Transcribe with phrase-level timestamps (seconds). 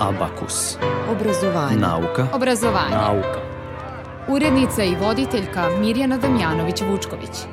[0.00, 0.76] Abakus.
[1.10, 1.76] Obrazovanje.
[1.76, 2.26] Nauka.
[2.32, 2.96] Obrazovanje.
[2.96, 3.40] Nauka.
[4.28, 7.44] Urednica i voditeljka Mirjana Damjanović-Vučković.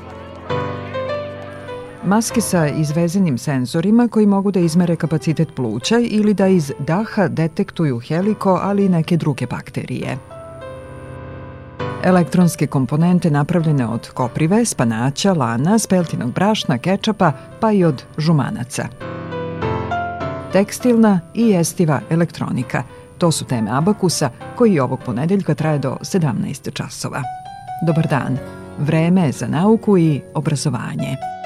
[2.04, 8.00] Maske sa izvezenim senzorima koji mogu da izmere kapacitet pluća ili da iz daha detektuju
[8.00, 10.18] heliko, ali i neke druge bakterije.
[12.04, 18.88] Elektronske komponente napravljene od koprive, spanaća, lana, speltinog brašna, kečapa, pa i od žumanaca.
[20.54, 22.84] Tekstilna i jestiva elektronika.
[23.18, 27.22] To su teme Abakusa koji ovog ponedeljka traje do 17 časova.
[27.88, 28.38] Dobar dan.
[28.78, 31.37] Vreme je za nauku i obrazovanje.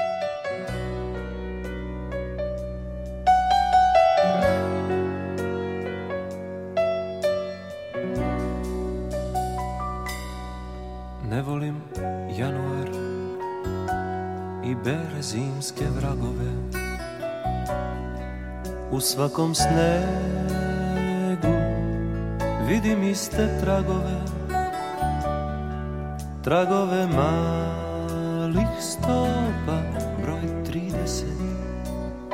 [19.22, 21.54] Svakom snegu
[22.68, 24.22] vidim iste tragove
[26.44, 29.78] Tragove malih stopa,
[30.22, 31.24] broj 30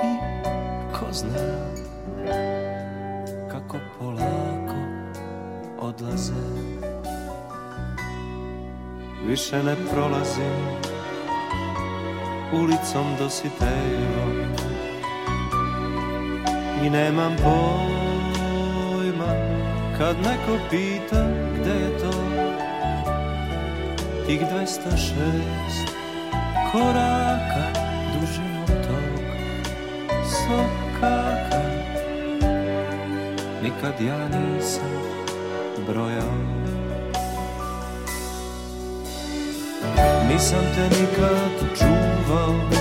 [0.03, 0.17] I
[0.93, 1.69] ko zna
[3.51, 4.79] kako polako
[5.81, 6.33] odlaze.
[9.27, 10.55] Više ne prolazim
[12.53, 14.78] ulicom Dositejevom
[16.83, 19.33] I nemam pojma
[19.99, 22.13] kad neko pita gde je to.
[24.27, 25.99] Tih 206
[26.73, 27.67] koraka
[28.13, 29.23] dužinom tog
[30.25, 31.63] sokaka.
[33.63, 34.91] Nikad ja nisam
[35.87, 36.59] brojao.
[40.29, 42.78] Nisam te nikad čuvao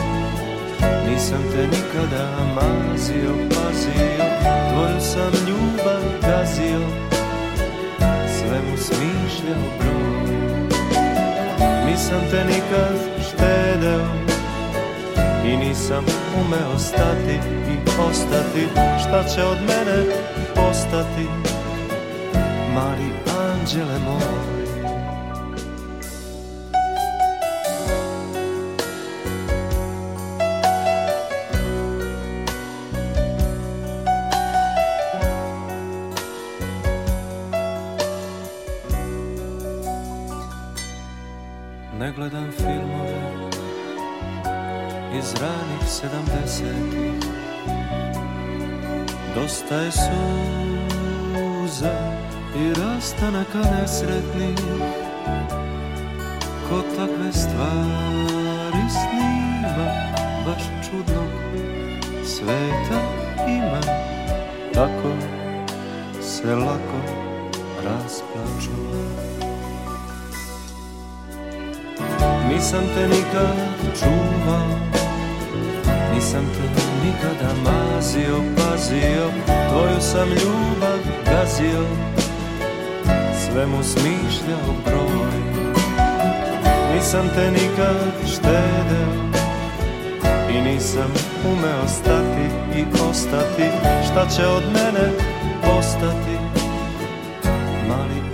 [1.18, 4.26] Nisam te nikada mazio, pazio
[4.73, 6.80] Tvoju sam ljubav gazio.
[8.38, 10.77] Sve mu smišljao broj.
[11.86, 12.95] Nisam te nikad
[13.27, 14.08] štedeo
[15.45, 16.06] I nisam
[16.45, 17.39] umeo stati
[17.72, 18.67] i ostati.
[19.02, 20.06] Šta će od mene
[20.56, 21.27] postati?
[22.73, 24.57] Mali anđele moj
[54.17, 54.58] nesretnih
[56.70, 59.88] Ko takve stvari snima
[60.45, 61.32] Baš čudnog
[62.26, 63.02] sveta
[63.48, 63.82] ima.
[64.73, 65.11] Tako
[66.22, 67.00] se lako
[67.83, 68.77] rasplaču.
[72.50, 73.56] Nisam te nikad
[74.00, 74.67] čuvao
[76.16, 79.30] Nisam te nikada mazio, pazio
[79.70, 82.08] Tvoju sam ljubav gazio
[83.52, 85.67] Sve mu smišljao broj.
[86.95, 89.27] Nisam te nikad štedeo
[90.49, 91.13] I nisam
[91.45, 93.63] umeo stati i ostati.
[94.11, 95.11] Šta će od mene
[95.61, 96.37] postati
[97.87, 98.27] Mali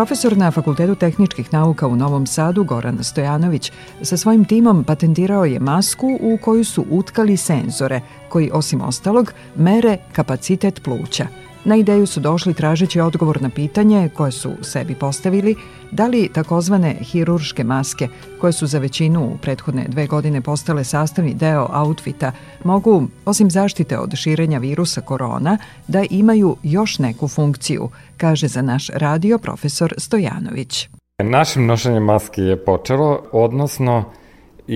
[0.00, 5.60] Profesor na Fakultetu tehničkih nauka u Novom Sadu, Goran Stojanović, sa svojim timom patentirao je
[5.60, 11.26] masku u koju su utkali senzore, koji osim ostalog mere kapacitet pluća.
[11.64, 15.56] Na ideju su došli tražeći odgovor na pitanje koje su sebi postavili
[15.90, 18.08] da li takozvane hirurške maske,
[18.40, 22.32] koje su za većinu u prethodne dve godine postale sastavni deo outfita,
[22.64, 25.58] mogu, osim zaštite od širenja virusa korona,
[25.88, 30.88] da imaju još neku funkciju, kaže za naš radio profesor Stojanović.
[31.22, 34.04] Našim nošenjem maske je počelo, odnosno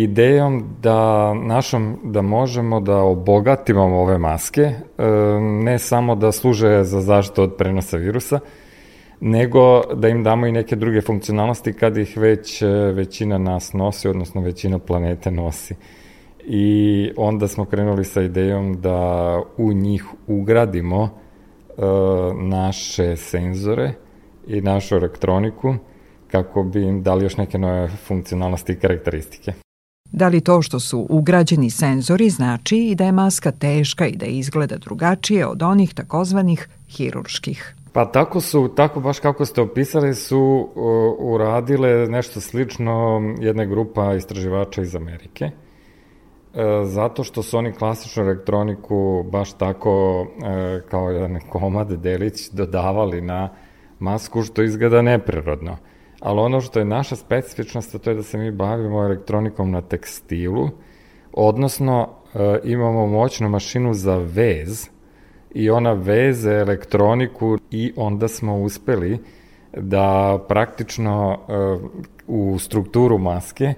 [0.02, 4.74] idejom da našom da možemo da obogatimo ove maske, e,
[5.40, 8.40] ne samo da služe za zaštitu od prenosa virusa,
[9.20, 14.08] nego da im damo i neke druge funkcionalnosti kad ih već e, većina nas nosi,
[14.08, 15.74] odnosno većina planete nosi.
[16.46, 21.82] i onda smo krenuli sa idejom da u njih ugradimo e,
[22.42, 23.92] naše senzore
[24.46, 25.74] i našu elektroniku
[26.30, 29.63] kako bi im dali još neke nove funkcionalnosti i karakteristike.
[30.12, 34.26] Da li to što su ugrađeni senzori znači i da je maska teška i da
[34.26, 37.74] izgleda drugačije od onih takozvanih hirurških?
[37.92, 40.74] Pa tako su, tako baš kako ste opisali, su uh,
[41.18, 45.44] uradile nešto slično jedna grupa istraživača iz Amerike.
[45.44, 50.26] Uh, zato što su oni klasičnu elektroniku baš tako uh,
[50.90, 53.48] kao jedan komad delić dodavali na
[53.98, 55.76] masku što izgleda neprirodno.
[56.24, 60.70] Ali ono što je naša specifičnost, to je da se mi bavimo elektronikom na tekstilu,
[61.32, 62.08] odnosno
[62.64, 64.88] imamo moćnu mašinu za vez,
[65.54, 69.18] i ona veze elektroniku i onda smo uspeli
[69.76, 71.90] da praktično uh,
[72.26, 73.74] u strukturu maske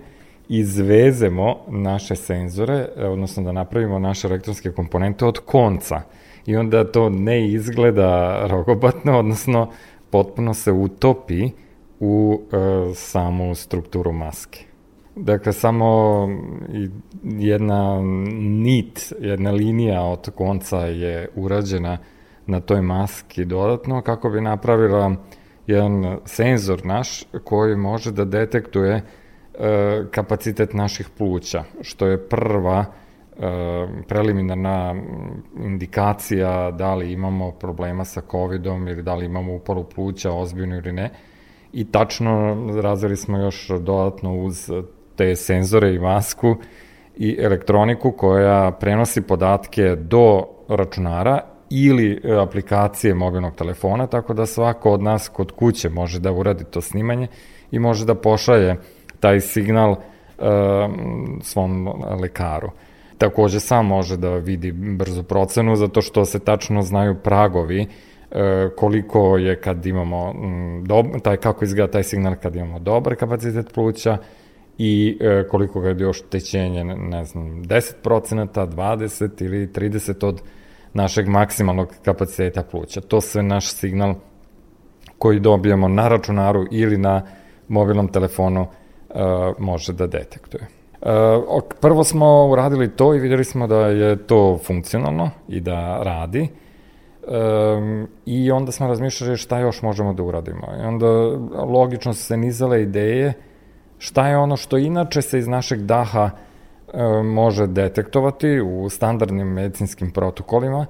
[0.49, 6.00] izvezemo naše senzore, odnosno da napravimo naše elektronske komponente od konca.
[6.46, 9.70] I onda to ne izgleda rogobatno, odnosno
[10.10, 11.50] potpuno se utopi
[12.00, 14.64] u uh, samu strukturu maske.
[15.16, 16.28] Dakle, samo
[17.22, 18.00] jedna
[18.40, 21.98] nit, jedna linija od konca je urađena
[22.46, 25.16] na toj maski dodatno kako bi napravila
[25.66, 29.02] jedan senzor naš koji može da detektuje e,
[30.10, 32.87] kapacitet naših pluća, što je prva e,
[34.08, 34.94] preliminarna
[35.64, 40.92] indikacija da li imamo problema sa covidom ili da li imamo upalu pluća ozbiljno ili
[40.92, 41.10] ne.
[41.76, 44.70] I tačno razvili smo još dodatno uz
[45.17, 46.56] te senzore i masku
[47.17, 51.40] i elektroniku koja prenosi podatke do računara
[51.70, 56.64] ili e, aplikacije mobilnog telefona, tako da svako od nas kod kuće može da uradi
[56.64, 57.28] to snimanje
[57.70, 58.76] i može da pošalje
[59.20, 59.96] taj signal e,
[61.43, 61.88] svom
[62.20, 62.70] lekaru.
[63.19, 67.87] Takođe sam može da vidi brzu procenu zato što se tačno znaju pragovi
[68.76, 73.75] koliko je kad imamo m, dob, taj kako izgleda taj signal kad imamo dobar kapacitet
[73.75, 74.19] pluća
[74.78, 80.43] i e, koliko ga je još tećenje, ne znam, 10%, 20 ili 30 od
[80.94, 83.00] našeg maksimalnog kapaciteta pluća.
[83.00, 84.14] To sve naš signal
[85.19, 87.23] koji dobijemo na računaru ili na
[87.69, 88.67] mobilnom telefonu
[89.11, 89.14] e,
[89.58, 90.62] može da detektuje.
[90.62, 91.06] E,
[91.81, 96.49] prvo smo uradili to i videli smo da je to funkcionalno i da radi.
[97.26, 100.67] Um, I onda smo razmišljali šta još možemo da uradimo.
[100.82, 101.06] I onda
[101.64, 103.34] logično su se nizale ideje uh,
[103.99, 110.11] šta je ono što inače se iz našeg daha e, može detektovati u standardnim medicinskim
[110.11, 110.87] protokolima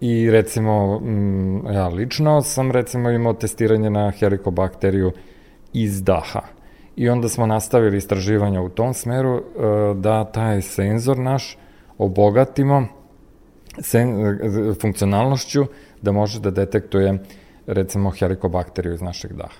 [0.00, 5.12] i recimo m, ja lično sam recimo imao testiranje na helikobakteriju
[5.72, 6.40] iz daha
[6.96, 9.42] i onda smo nastavili istraživanja u tom smeru e,
[9.94, 11.58] da taj senzor naš
[11.98, 12.86] obogatimo
[13.78, 14.38] sen,
[14.80, 15.66] funkcionalnošću
[16.02, 17.18] da može da detektuje
[17.66, 19.54] recimo helikobakteriju iz našeg daha.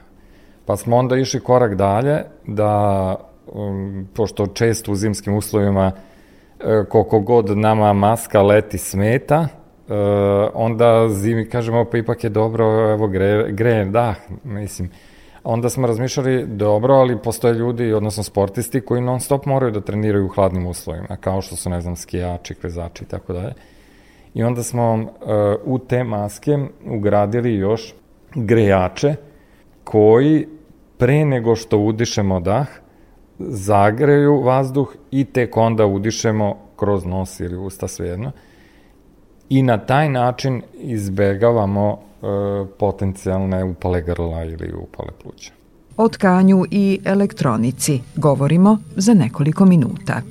[0.66, 3.16] Pa smo onda išli korak dalje da,
[3.46, 5.92] um, pošto često u zimskim uslovima
[6.60, 9.48] e, koliko god nama maska leti smeta,
[9.88, 9.94] e,
[10.54, 14.90] onda zimi kažemo pa ipak je dobro, evo gre, gre dah, mislim.
[15.44, 20.24] Onda smo razmišljali, dobro, ali postoje ljudi, odnosno sportisti, koji non stop moraju da treniraju
[20.26, 23.54] u hladnim uslovima, kao što su, ne znam, skijači, kvezači i tako dalje.
[24.34, 25.06] I onda smo uh,
[25.64, 27.94] u te maske ugradili još
[28.34, 29.14] grejače
[29.84, 30.46] koji
[30.98, 32.68] pre nego što udišemo dah,
[33.38, 38.32] zagreju vazduh i tek onda udišemo kroz nos ili usta svejedno.
[39.48, 42.26] I na taj način izbegavamo e,
[42.78, 45.52] potencijalne upale grla ili upale pluća.
[45.96, 50.22] O tkanju i elektronici govorimo za nekoliko minuta.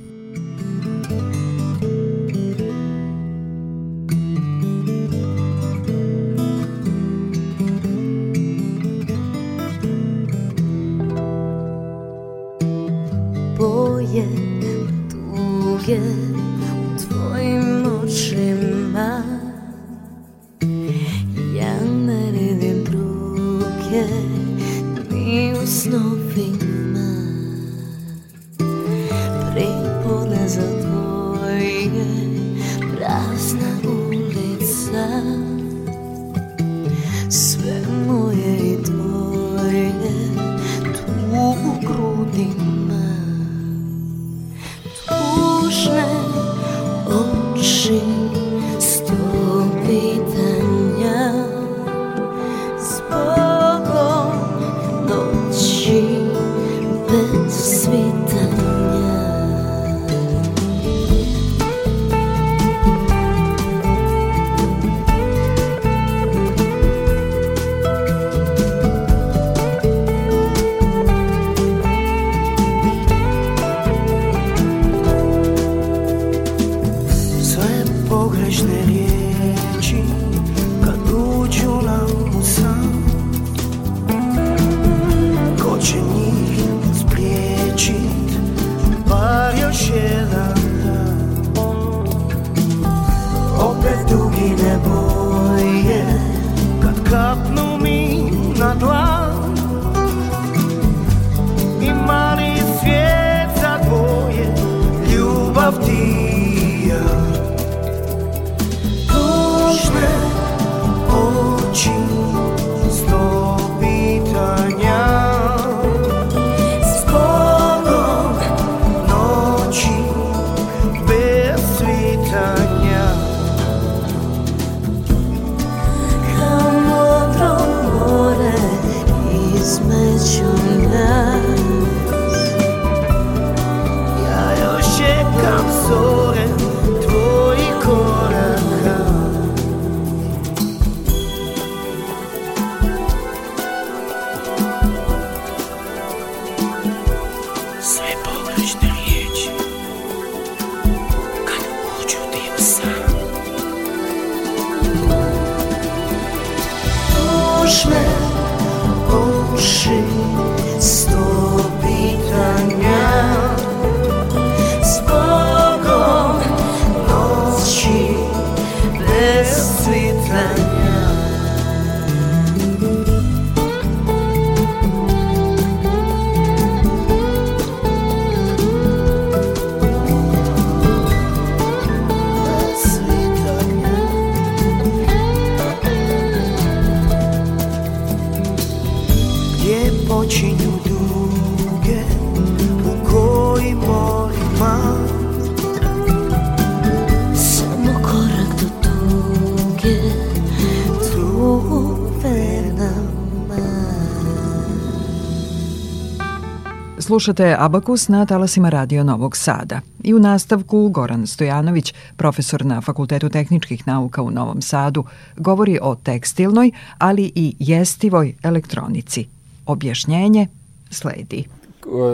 [207.19, 209.81] Slušate Abakus na talasima Radio Novog Sada.
[210.03, 215.03] I u nastavku Goran Stojanović, profesor na Fakultetu tehničkih nauka u Novom Sadu,
[215.37, 219.27] govori o tekstilnoj, ali i jestivoj elektronici.
[219.65, 220.47] Objašnjenje
[220.89, 221.43] sledi.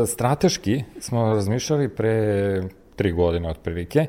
[0.08, 2.64] Strateški smo razmišljali pre
[2.96, 4.06] tri godine otprilike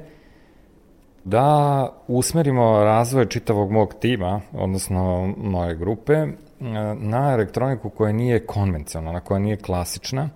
[1.24, 6.26] da usmerimo razvoj čitavog mog tima, odnosno moje grupe,
[6.98, 10.28] na elektroniku koja nije konvencionalna, koja nije klasična,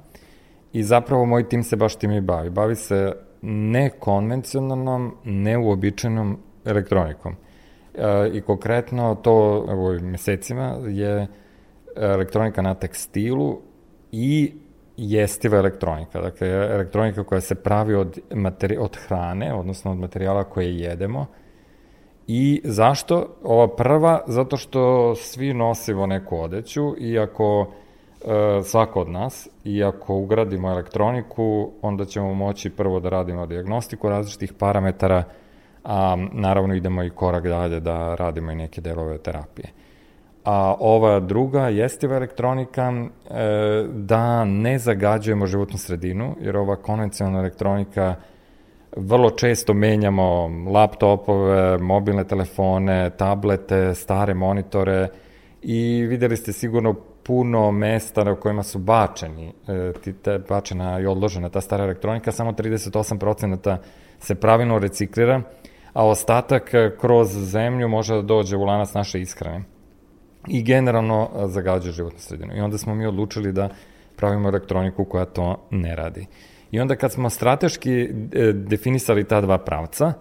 [0.73, 2.50] I zapravo moj tim se baš tim i bavi.
[2.50, 3.12] Bavi se
[3.43, 7.37] nekonvencionalnom, neuobičajenom elektronikom.
[7.95, 11.27] E, I konkretno to u mesecima je
[11.97, 13.61] elektronika na tekstilu
[14.12, 14.53] i
[14.97, 16.21] jestiva elektronika.
[16.21, 21.27] Dakle, elektronika koja se pravi od, materi od hrane, odnosno od materijala koje jedemo.
[22.27, 23.37] I zašto?
[23.43, 27.73] Ova prva, zato što svi nosimo neku odeću i ako
[28.65, 34.53] svako od nas i ako ugradimo elektroniku, onda ćemo moći prvo da radimo diagnostiku različitih
[34.53, 35.25] parametara,
[35.85, 39.69] a naravno idemo i korak dalje da radimo i neke delove terapije.
[40.45, 43.09] A ova druga jestiva elektronika e,
[43.93, 48.15] da ne zagađujemo životnu sredinu, jer ova konvencionalna elektronika
[48.97, 55.09] vrlo često menjamo laptopove, mobilne telefone, tablete, stare monitore
[55.62, 61.49] i videli ste sigurno puno mesta na kojima su bačeni, e, te, bačena i odložena
[61.49, 63.77] ta stara elektronika, samo 38%
[64.19, 65.43] se pravilno reciklira,
[65.93, 69.62] a ostatak e, kroz zemlju može da dođe u lanac naše ishrane
[70.49, 72.57] i generalno e, zagađuje životnu sredinu.
[72.57, 73.69] I onda smo mi odlučili da
[74.17, 76.27] pravimo elektroniku koja to ne radi.
[76.71, 78.09] I onda kad smo strateški
[78.55, 80.12] definisali ta dva pravca,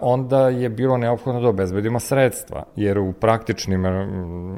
[0.00, 4.06] onda je bilo neophodno da obezbedimo sredstva, jer u praktičnim e,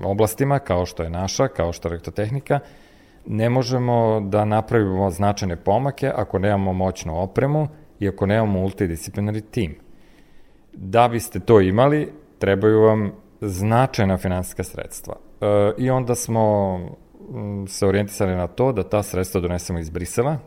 [0.04, 2.60] oblastima, kao što je naša, kao što je elektrotehnika,
[3.26, 7.68] ne možemo da napravimo značajne pomake ako nemamo moćnu opremu
[8.00, 9.78] i ako nemamo multidisciplinari tim.
[10.72, 15.14] Da biste to imali, trebaju vam značajna finansijska sredstva.
[15.40, 15.46] E,
[15.78, 16.78] I onda smo
[17.68, 20.38] se orijentisali na to da ta sredstva donesemo iz Brisela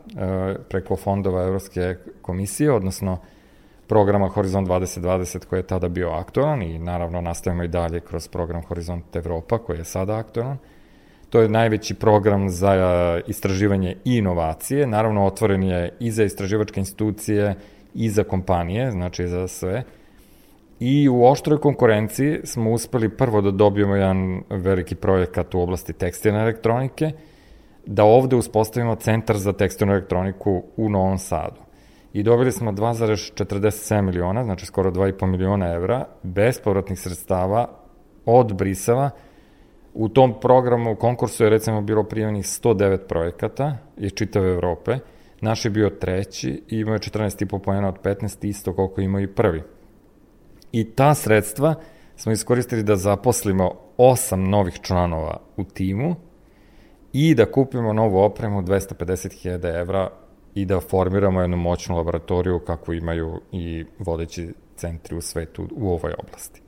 [0.68, 3.18] preko fondova Evropske komisije, odnosno
[3.90, 8.62] programa Horizont 2020 koji je tada bio aktualan i naravno nastavimo i dalje kroz program
[8.62, 10.58] Horizont Evropa koji je sada aktualan.
[11.30, 12.74] To je najveći program za
[13.26, 14.86] istraživanje i inovacije.
[14.86, 17.54] Naravno, otvoren je i za istraživačke institucije
[17.94, 19.82] i za kompanije, znači za sve.
[20.80, 26.40] I u oštroj konkurenciji smo uspeli prvo da dobijemo jedan veliki projekat u oblasti tekstilne
[26.40, 27.10] elektronike,
[27.86, 31.69] da ovde uspostavimo centar za tekstilnu elektroniku u Novom Sadu
[32.12, 37.68] i dobili smo 2,47 miliona, znači skoro 2,5 miliona evra, bespovratnih sredstava
[38.26, 39.10] od Brisela.
[39.94, 44.98] U tom programu, konkursu je recimo bilo prijavljenih 109 projekata iz čitave Evrope.
[45.40, 49.34] Naš je bio treći i imao je 14,5 pojena od 15, isto koliko imao i
[49.34, 49.62] prvi.
[50.72, 51.74] I ta sredstva
[52.16, 56.14] smo iskoristili da zaposlimo osam novih članova u timu
[57.12, 60.10] i da kupimo novu opremu 250.000 evra
[60.60, 66.12] i da formiramo jednu moćnu laboratoriju kako imaju i vodeći centri u svetu u ovoj
[66.18, 66.60] oblasti.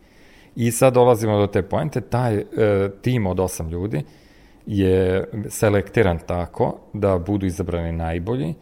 [0.57, 2.45] I sad dolazimo do te poente, taj e,
[3.03, 4.03] tim od osam ljudi
[4.67, 8.55] je selektiran tako da budu izabrani najbolji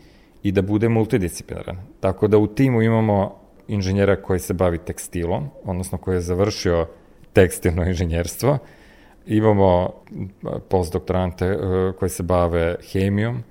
[0.43, 1.79] i da bude multidisciplinaran.
[2.01, 3.37] Tako da u timu imamo
[3.69, 6.87] inženjera koji se bavi tekstilom, odnosno koji je završio
[7.33, 8.59] tekstilno inženjerstvo,
[9.27, 9.93] imamo
[10.69, 11.59] postdoktorante e,
[11.99, 13.43] koji se bave hemijom,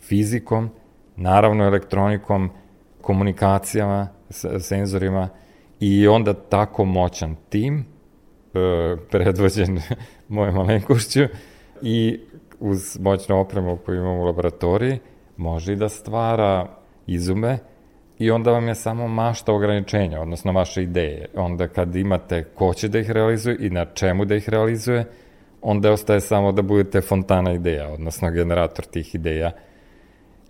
[0.00, 0.70] fizikom,
[1.16, 2.50] naravno elektronikom,
[3.00, 4.08] komunikacijama,
[4.60, 5.28] senzorima
[5.80, 7.86] i onda tako moćan tim,
[8.54, 9.80] e, predvođen
[10.28, 11.20] moje malenkošću
[11.82, 12.20] i
[12.60, 14.98] uz moćnu opremu koju imamo u laboratoriji,
[15.36, 16.66] može i da stvara
[17.06, 17.58] izume
[18.18, 21.26] i onda vam je samo mašta ograničenja, odnosno vaše ideje.
[21.36, 25.04] Onda kad imate ko će da ih realizuje i na čemu da ih realizuje,
[25.62, 29.50] onda ostaje samo da budete fontana ideja, odnosno generator tih ideja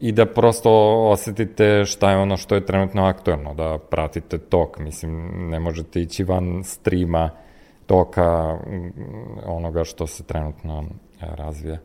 [0.04, 0.70] i da prosto
[1.10, 6.24] osetite šta je ono što je trenutno aktuelno, da pratite tok, mislim, ne možete ići
[6.24, 7.30] van streama
[7.86, 8.90] toka mm,
[9.46, 10.84] onoga što se trenutno
[11.20, 11.78] e, razvija.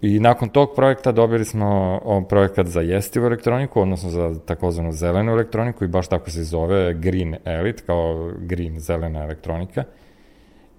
[0.00, 5.84] I nakon tog projekta dobili smo projekat za jestivu elektroniku, odnosno za takozvanu zelenu elektroniku
[5.84, 9.84] i baš tako se zove Green Elite, kao green zelena elektronika.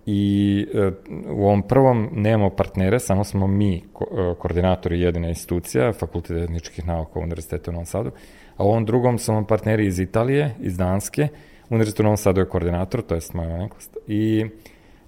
[0.05, 0.91] I e,
[1.29, 6.87] u ovom prvom nemamo partnere, samo smo mi ko, e, koordinatori jedine institucija, Fakultet etničkih
[6.87, 8.11] nauka Univerziteta u Novom Sadu,
[8.57, 11.27] a u ovom drugom su vam partneri iz Italije, iz Danske,
[11.69, 14.45] Univerzitet u Novom Sadu je koordinator, to je moja malenkost, i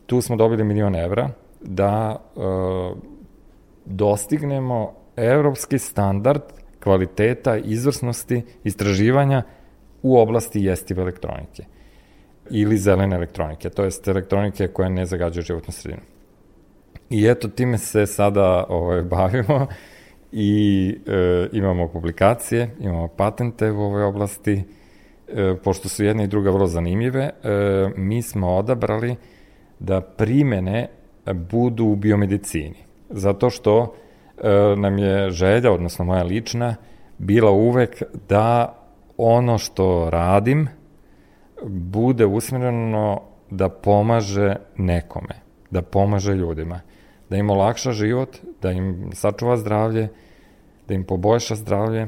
[0.05, 1.29] tu smo dobili milion evra
[1.61, 2.39] da e,
[3.85, 6.41] dostignemo evropski standard
[6.83, 9.43] kvaliteta, izvrsnosti, istraživanja
[10.01, 11.63] u oblasti jestive elektronike
[12.49, 16.01] ili zelene elektronike, to jest elektronike koja ne zagađuje životnu sredinu.
[17.09, 19.67] I eto, time se sada ovaj, bavimo
[20.31, 24.63] i e, imamo publikacije, imamo patente u ovoj oblasti,
[25.27, 27.31] e, pošto su jedna i druga vrlo zanimljive, e,
[27.95, 29.15] mi smo odabrali
[29.79, 30.87] da primene
[31.33, 32.77] budu u biomedicini,
[33.09, 33.95] zato što
[34.37, 36.75] e, nam je želja, odnosno moja lična,
[37.17, 38.75] bila uvek da
[39.17, 40.67] ono što radim
[41.65, 45.35] bude usmjereno da pomaže nekome,
[45.71, 46.81] da pomaže ljudima,
[47.29, 50.07] da im olakša život, da im sačuva zdravlje,
[50.87, 52.07] da im poboljša zdravlje,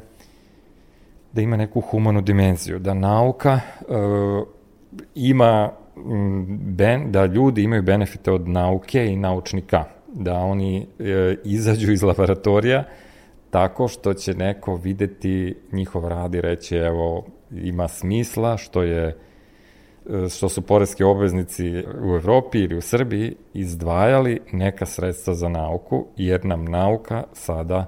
[1.33, 3.61] da ima neku humanu dimenziju, da nauka e,
[5.15, 5.71] ima
[6.59, 12.83] ben, da ljudi imaju benefite od nauke i naučnika, da oni e, izađu iz laboratorija
[13.49, 19.17] tako što će neko videti njihov rad i reći evo ima smisla što je
[20.29, 26.45] što su poreski obveznici u Evropi ili u Srbiji izdvajali neka sredstva za nauku, jer
[26.45, 27.85] nam nauka sada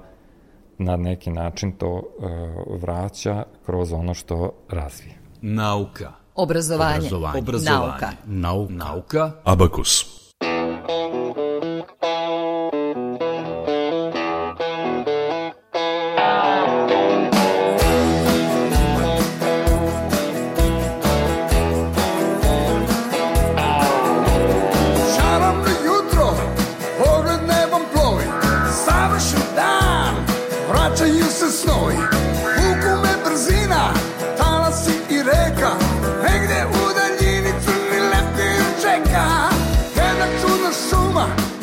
[0.78, 5.14] na neki način to uh, vraća kroz ono što razvije.
[5.40, 6.12] Nauka.
[6.34, 6.96] Obrazovanje.
[6.96, 7.38] Obrazovanje.
[7.38, 7.80] Obrazovanje.
[7.80, 8.10] Nauka.
[8.26, 8.72] Nauka.
[8.72, 9.32] Nauka.
[9.44, 10.21] Abakus.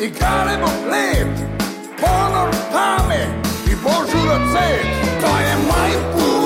[0.00, 1.28] I galebom lep
[2.00, 3.22] Ponor tame
[3.66, 4.86] i božura cet
[5.20, 5.70] To je put.
[5.76, 6.40] Moj put.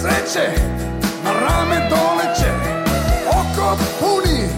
[0.00, 0.50] Sreće
[1.24, 2.52] na rame doleće.
[3.28, 4.48] Oko puni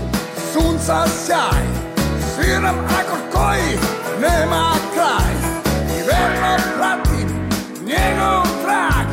[0.53, 1.63] sunca sjaj
[2.35, 3.79] Sviram akord koji
[4.21, 5.44] nema kraj
[8.05, 9.07] njegov trag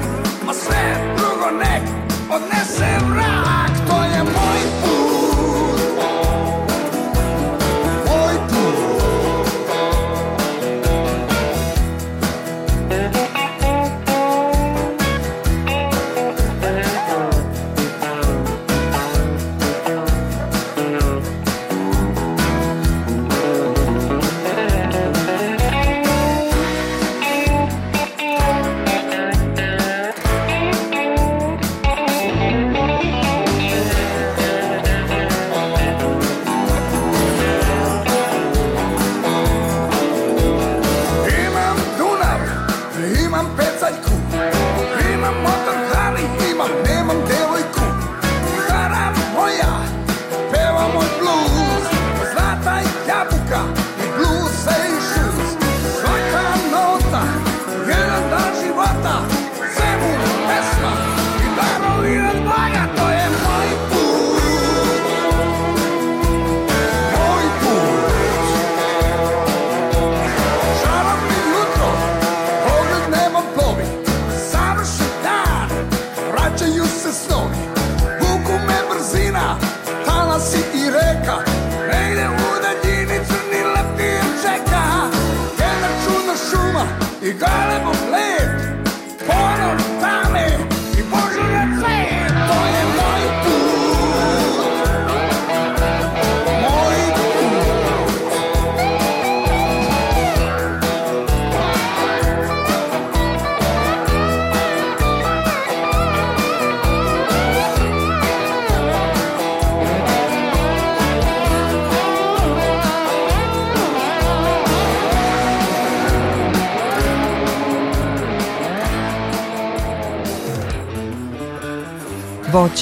[0.46, 1.84] Ma sve drugo nek
[2.30, 3.31] odnese vrak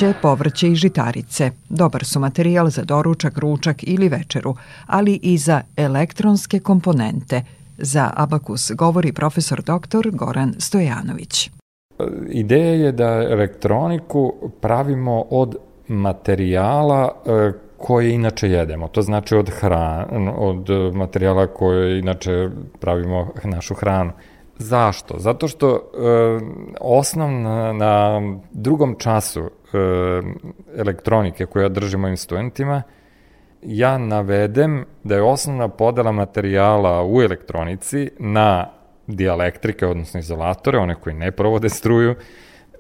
[0.02, 1.52] Voće, povrće i žitarice.
[1.70, 7.44] Dobar su materijal za doručak, ručak ili večeru, ali i za elektronske komponente.
[7.78, 10.10] Za Abakus govori profesor dr.
[10.12, 11.52] Goran Stojanović.
[12.30, 15.56] Ideja je da elektroniku pravimo od
[15.88, 18.88] materijala e, koje inače jedemo.
[18.88, 24.12] To znači od hran, od materijala koje inače pravimo našu hranu.
[24.58, 25.16] Zašto?
[25.18, 25.80] Zato što e,
[26.80, 29.50] osnovna na drugom času
[30.76, 32.82] elektronike koju ja držim mojim studentima,
[33.62, 38.70] ja navedem da je osnovna podela materijala u elektronici na
[39.08, 42.16] dijalektrike, odnosno izolatore, one koji ne provode struju,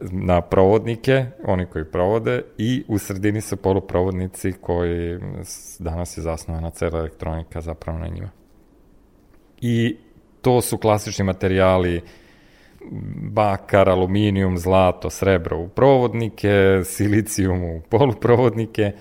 [0.01, 5.19] na provodnike, oni koji provode i u sredini su poluprovodnici koji
[5.79, 8.29] danas je zasnovana cela elektronika zapravo na njima.
[9.61, 9.97] I
[10.41, 12.01] to su klasični materijali
[13.31, 18.91] bakar, aluminijum, zlato, srebro u provodnike, silicijum u poluprovodnike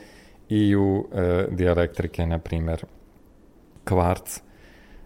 [0.49, 2.85] i u e, dielektrike, na primer,
[3.85, 4.41] kvarc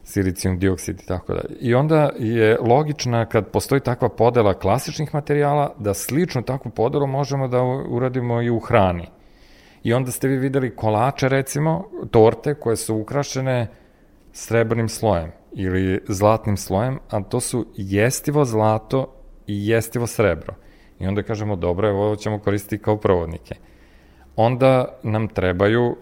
[0.04, 1.56] silicijum dioksid i tako dalje.
[1.60, 7.48] I onda je logična kad postoji takva podela klasičnih materijala da sličnu takvu podelu možemo
[7.48, 9.08] da uradimo i u hrani.
[9.82, 13.66] I onda ste vi videli kolače recimo, torte koje su ukrašene
[14.32, 19.14] srebrnim slojem ili zlatnim slojem, a to su jestivo zlato
[19.46, 20.54] i jestivo srebro.
[21.00, 23.54] I onda kažemo, dobro, evo ovo ćemo koristiti kao provodnike.
[24.36, 25.96] Onda nam trebaju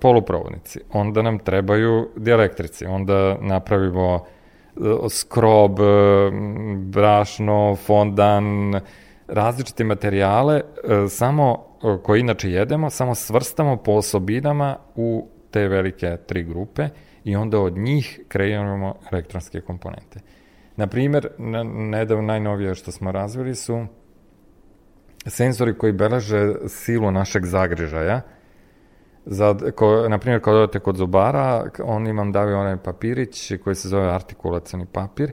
[0.00, 5.84] poluprovodnici, onda nam trebaju dielektrici, onda napravimo e, skrob, e,
[6.76, 8.80] brašno, fondan,
[9.28, 11.64] različite materijale, e, samo
[12.02, 16.88] koje inače jedemo, samo svrstamo po osobinama u te velike tri grupe
[17.24, 20.20] i onda od njih kreiramo elektronske komponente.
[20.76, 21.28] Na primer,
[21.74, 23.86] nedavno najnovije što smo razvili su
[25.26, 28.20] senzori koji beleže silu našeg zagrežaja,
[29.26, 33.88] Za, ko, na primjer, kad odete kod zubara, oni vam daju onaj papirić koji se
[33.88, 35.32] zove artikulacioni papir,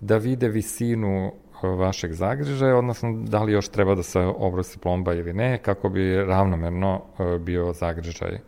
[0.00, 5.14] da vide visinu e, vašeg zagrižaja, odnosno da li još treba da se obrosi plomba
[5.14, 8.38] ili ne, kako bi ravnomerno e, bio zagrižaj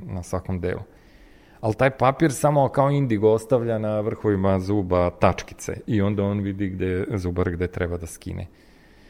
[0.00, 0.80] na svakom delu.
[1.60, 6.68] Ali taj papir samo kao indigo ostavlja na vrhovima zuba tačkice i onda on vidi
[6.68, 8.46] gde zubar gde treba da skine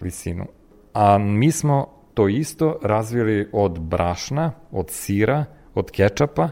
[0.00, 0.46] visinu.
[0.94, 6.48] A mi smo to isto razvili od brašna, od sira, od kečapa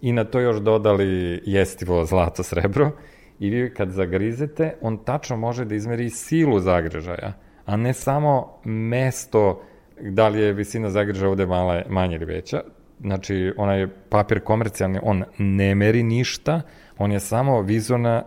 [0.00, 2.90] i na to još dodali jestivo zlato srebro
[3.38, 7.32] i vi kad zagrizete, on tačno može da izmeri silu zagrežaja,
[7.66, 9.62] a ne samo mesto
[10.00, 12.62] da li je visina zagrežaja ovde mala, manja ili veća.
[13.02, 16.60] Znači, onaj papir komercijalni, on ne meri ništa,
[16.98, 18.22] on je samo vizualna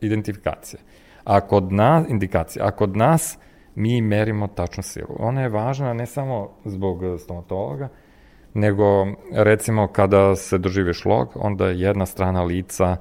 [0.00, 0.80] identifikacija.
[1.24, 3.38] A kod nas, indikacija, a kod nas
[3.74, 5.16] mi merimo tačnu silu.
[5.18, 7.88] Ona je važna ne samo zbog stomatologa,
[8.54, 12.96] nego recimo kada se doživi šlog, onda jedna strana lica,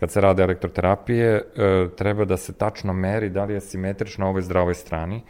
[0.00, 1.42] kad se rade elektroterapije, e,
[1.96, 5.22] treba da se tačno meri da li je simetrično ovoj zdravoj strani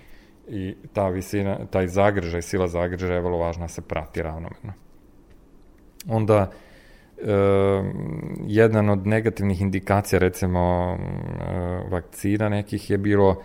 [0.48, 4.72] i ta visina, taj zagrežaj, sila zagrežaja je vrlo važna da se prati ravnomerno.
[6.08, 6.50] Onda,
[7.18, 7.32] e,
[8.46, 13.42] jedan od negativnih indikacija, recimo, e, vakcina nekih je bilo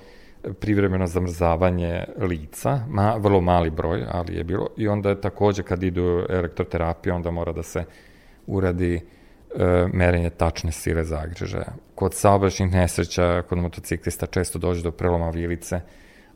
[0.59, 5.83] privremeno zamrzavanje lica, ma, vrlo mali broj, ali je bilo, i onda je takođe kad
[5.83, 7.83] idu elektroterapije, onda mora da se
[8.47, 9.01] uradi e,
[9.93, 11.73] merenje tačne sile zagrežaja.
[11.95, 15.81] Kod saobraćnih nesreća, kod motociklista često dođe do preloma vilice,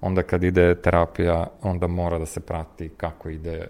[0.02, 3.68] onda kad ide terapija, onda mora da se prati kako ide e,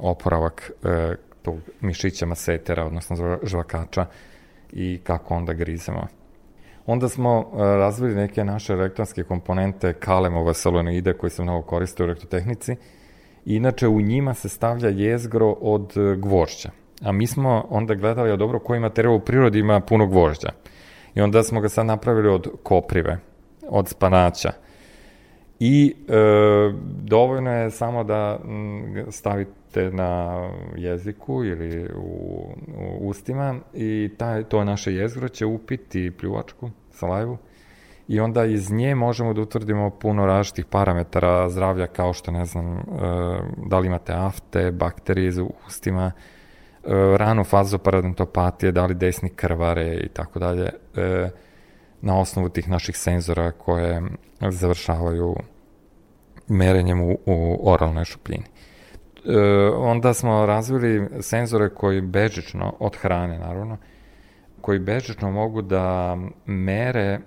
[0.00, 4.06] oporavak e, tog mišića masetera, odnosno žvakača
[4.72, 6.06] i kako onda grizemo.
[6.86, 12.06] Onda smo uh, razvili neke naše elektronske komponente kalemova solenoide koji se mnogo koriste u
[12.06, 12.76] elektrotehnici.
[13.44, 16.70] Inače, u njima se stavlja jezgro od uh, gvožđa.
[17.02, 20.48] A mi smo onda gledali, dobro, koji materijal u prirodi ima puno gvožđa.
[21.14, 23.18] I onda smo ga sad napravili od koprive,
[23.68, 24.52] od spanaća.
[25.64, 26.12] I e,
[27.02, 28.38] dovoljno je samo da
[29.10, 30.40] stavite na
[30.76, 32.46] jeziku ili u,
[32.78, 37.38] u ustima i taj, to naše jezgro će upiti pljuvačku, salajvu
[38.08, 42.76] i onda iz nje možemo da utvrdimo puno različitih parametara zdravlja kao što ne znam
[42.76, 42.82] e,
[43.66, 49.94] da li imate afte, bakterije u ustima, e, ranu fazu paradentopatije, da li desni krvare
[49.94, 51.30] i tako dalje e,
[52.00, 54.02] na osnovu tih naših senzora koje
[54.50, 55.36] završavaju
[56.48, 58.44] merenjem u, u oralnoj šupljini.
[58.44, 59.38] E,
[59.76, 63.76] onda smo razvili senzore koji bežično, od hrane naravno,
[64.60, 67.20] koji bežično mogu da mere e,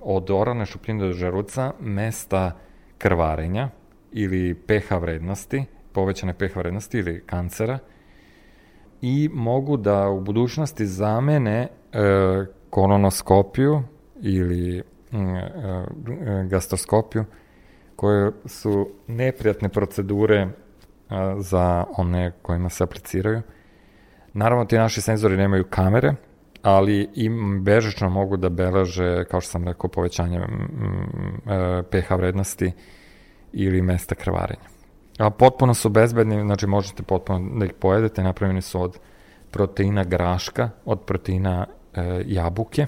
[0.00, 2.52] od oralne šupljine do žeruca mesta
[2.98, 3.68] krvarenja
[4.12, 7.78] ili pH vrednosti, povećane pH vrednosti ili kancera
[9.02, 11.68] i mogu da u budućnosti zamene e,
[12.70, 13.82] kolonoskopiju
[14.20, 17.24] ili mm, e, e, gastroskopiju,
[18.00, 20.48] koje su neprijatne procedure
[21.38, 23.42] za one kojima se apliciraju.
[24.32, 26.14] Naravno, ti naši senzori nemaju kamere,
[26.62, 30.46] ali im bežično mogu da beleže, kao što sam rekao, povećanje e,
[31.90, 32.72] pH vrednosti
[33.52, 34.68] ili mesta krvarenja.
[35.18, 38.98] A potpuno su bezbedni, znači možete potpuno da ih pojedete, napravljeni su od
[39.50, 42.86] proteina graška, od proteina e, jabuke,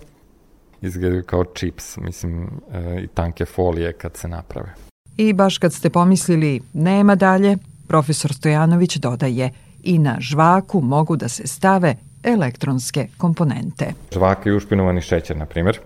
[0.81, 4.75] izgledaju kao čips, mislim, e, i tanke folije kad se naprave.
[5.17, 7.57] I baš kad ste pomislili nema dalje,
[7.89, 9.51] profesor Stojanović dodaje
[9.83, 13.93] i na žvaku mogu da se stave elektronske komponente.
[14.13, 15.79] Žvaka i ušpinovani šećer, na primjer,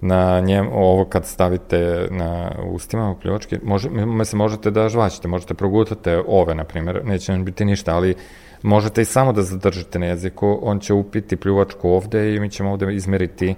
[0.00, 3.88] na njem, ovo kad stavite na ustima u pljuvačke, može,
[4.24, 8.14] se možete da žvaćete, možete progutate ove, na primjer, neće nam biti ništa, ali
[8.62, 12.70] možete i samo da zadržite na jeziku, on će upiti pljuvačku ovde i mi ćemo
[12.70, 13.54] ovde izmeriti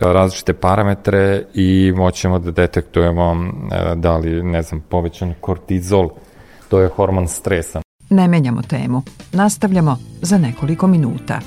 [0.00, 6.08] različite parametre i moćemo da detektujemo e, da li, ne znam, povećan kortizol,
[6.68, 7.80] to je hormon stresa.
[8.10, 9.02] Ne menjamo temu.
[9.32, 11.40] Nastavljamo za nekoliko minuta.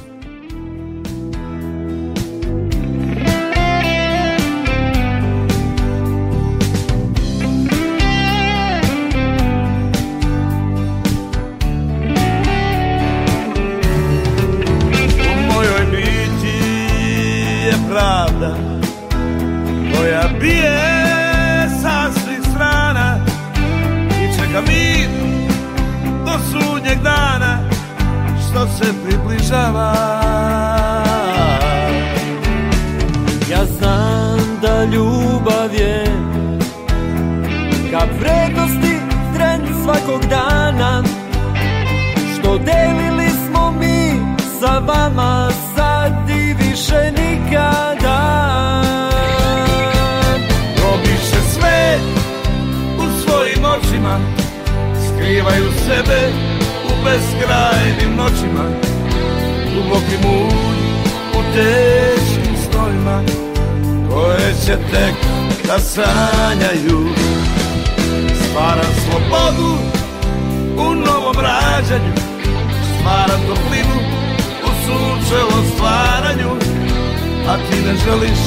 [55.37, 56.31] skrivaju sebe
[56.85, 58.65] u beskrajnim noćima.
[59.73, 60.81] Duboki mulj
[61.33, 63.21] u teškim stojima
[64.09, 65.15] Koje će tek
[65.67, 67.09] da sanjaju.
[68.43, 69.77] Stvaram slobodu
[70.77, 72.13] u novom rađanju.
[72.99, 73.97] Stvaram toplinu
[74.63, 76.51] u sunčevom stvaranju.
[77.49, 78.39] A ti ne želiš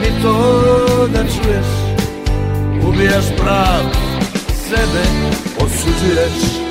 [0.00, 1.66] ni to da čuješ.
[2.88, 3.90] Ubijaš pravo
[4.68, 5.49] sebe.
[5.62, 6.69] 我失去了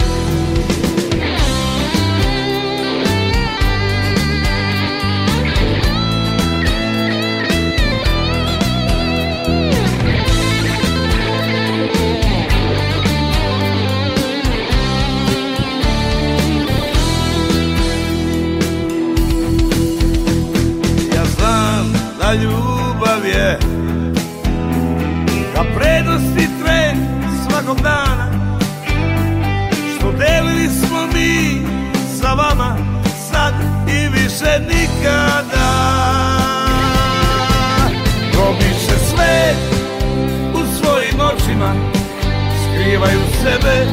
[43.49, 43.87] sebe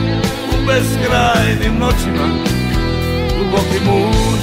[0.52, 2.26] u beskrajnim noćima.
[3.38, 4.40] Duboki mud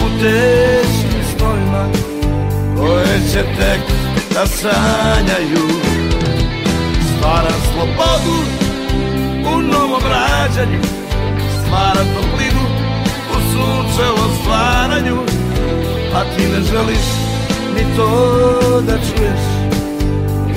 [0.00, 1.88] u teškim snojima
[2.76, 3.80] Koje će tek
[4.34, 5.68] da sanjaju.
[7.08, 8.36] Stvaram slobodu
[9.54, 10.80] u novom rađanju
[11.62, 12.64] Stvaram toplinu
[13.30, 15.18] u sunčevom stvaranju.
[16.14, 17.06] A ti ne želiš
[17.74, 19.40] ni to da čuješ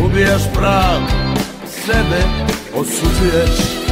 [0.05, 1.07] Ubijaš pravo
[1.85, 2.23] sebe
[2.75, 3.82] osuđuješ.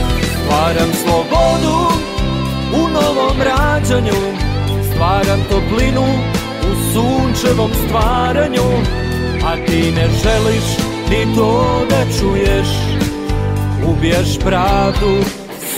[0.43, 1.77] Stvaram slobodu
[2.73, 4.21] u novom rađanju.
[4.91, 6.05] Stvaram toplinu
[6.61, 8.67] u sunčevom stvaranju.
[9.45, 10.63] A ti ne želiš
[11.09, 12.67] ni to da čuješ.
[13.87, 15.23] Ubiješ pravdu,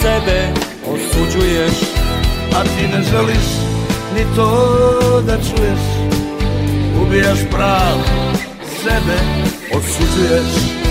[0.02, 0.54] sebe
[0.88, 1.73] osuđuješ.
[2.56, 3.47] A ti ne želiš
[4.15, 5.84] ni to da čuješ.
[7.02, 7.97] Ubijaš prav,
[8.84, 9.17] sebe
[9.78, 10.83] osuđuješ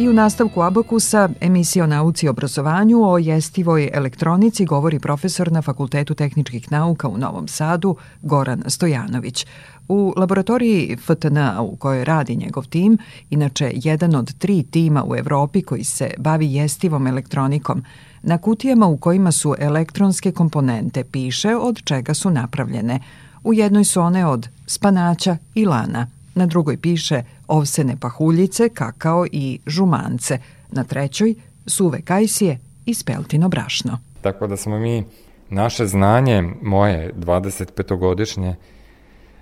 [0.00, 6.72] nastavku Abakusa, emisija o nauci i obrazovanju o jestivoj elektronici govori profesor na Fakultetu tehničkih
[6.72, 9.46] nauka u Novom Sadu, Goran Stojanović.
[9.88, 12.98] U laboratoriji FTN u kojoj radi njegov tim,
[13.30, 17.84] inače jedan od tri tima u Evropi koji se bavi jestivom elektronikom,
[18.22, 23.00] na kutijama u kojima su elektronske komponente piše od čega su napravljene.
[23.44, 26.06] U jednoj su one od spanaća i lana–
[26.40, 30.38] na drugoj piše ovsene pahuljice, kakao i žumance,
[30.70, 31.34] na trećoj
[31.66, 33.98] suve kajsije i speltino brašno.
[34.20, 35.04] Tako da smo mi
[35.50, 38.54] naše znanje, moje 25-godišnje,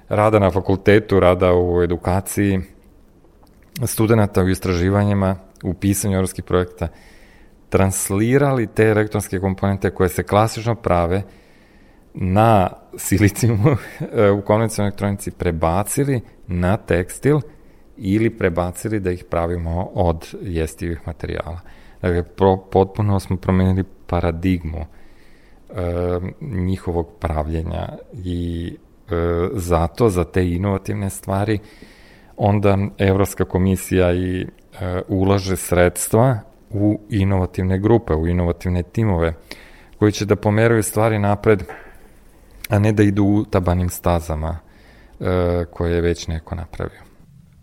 [0.09, 2.61] rada na fakultetu, rada u edukaciji
[3.87, 6.89] studenta u istraživanjima, u pisanju evropskih projekta,
[7.69, 11.23] translirali te elektronske komponente koje se klasično prave
[12.15, 13.77] na silicijumu
[14.39, 17.41] u konvencionalnoj elektronici prebacili na tekstil
[17.97, 21.61] ili prebacili da ih pravimo od jestivih materijala.
[22.03, 24.85] Dakle, pro, potpuno smo promenili paradigmu e,
[26.41, 28.73] njihovog pravljenja i
[29.11, 29.15] e,
[29.53, 31.59] zato za te inovativne stvari
[32.37, 34.47] onda Evropska komisija i e,
[35.09, 36.39] ulaže sredstva
[36.71, 39.35] u inovativne grupe, u inovativne timove
[39.99, 41.65] koji će da pomeraju stvari napred,
[42.69, 44.59] a ne da idu u tabanim stazama
[45.21, 47.01] e, koje je već neko napravio.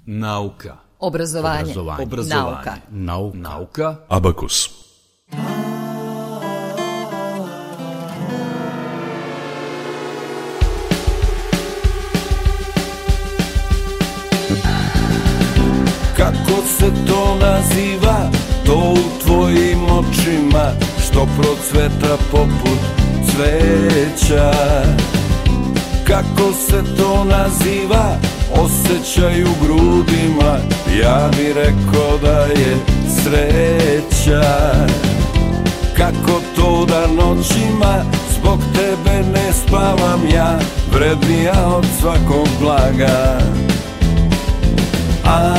[0.06, 0.76] Nauka.
[1.00, 1.62] Obrazovanje.
[1.62, 2.04] Obrazovanje.
[2.04, 2.46] Obrazovanje.
[2.46, 2.76] Nauka.
[2.90, 3.38] Nauka.
[3.38, 3.96] Nauka.
[4.08, 4.86] Abakus.
[16.18, 18.32] Kako se to naziva,
[18.66, 24.52] to u tvojim očima Što procveta poput cveća.
[26.08, 28.18] Kako se to naziva,
[28.54, 30.58] osjećaj u grudima.
[31.02, 32.78] Ja bi rekao da je
[33.24, 34.44] sreća.
[35.98, 38.04] Kako to da noćima
[38.40, 40.60] zbog tebe ne spavam ja?
[40.94, 43.40] Vrednija od svakog blaga.
[45.26, 45.56] A,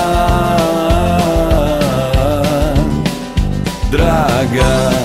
[3.91, 4.96] draga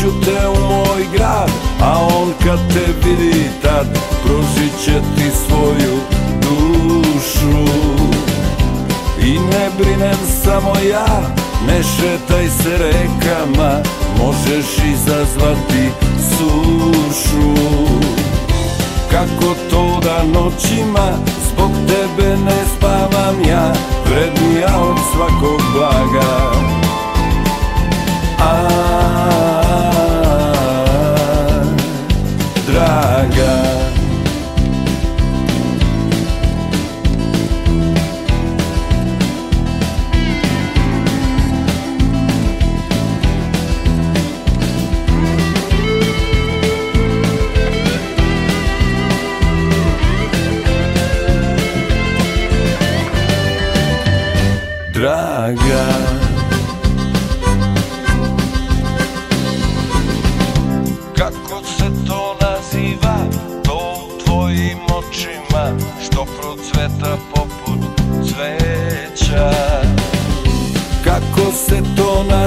[0.00, 3.86] Dovešću te u moj grad A on kad te vidi tad
[4.24, 5.98] Pružit će ti svoju
[6.42, 7.72] dušu.
[9.22, 11.20] I ne brinem samo ja
[11.66, 13.82] Ne šetaj se rekama
[14.18, 15.90] Možeš izazvati
[16.30, 17.54] sušu.
[19.10, 21.12] Kako to da noćima
[21.52, 23.72] Zbog tebe ne spavam ja
[24.06, 26.52] Vrednija od svakog blaga.
[28.38, 29.59] A,